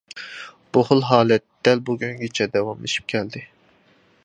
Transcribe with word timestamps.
بۇ 0.77 0.81
خىل 0.87 1.03
ھالەت 1.09 1.45
دەل 1.69 1.85
بۈگۈنگىچە 1.91 2.49
داۋاملىشىپ 2.57 3.09
كەلدى. 3.15 3.45